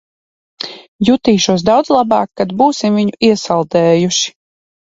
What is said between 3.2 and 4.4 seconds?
iesaldējuši.